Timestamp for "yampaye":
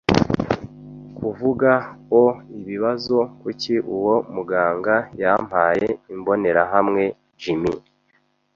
5.21-5.87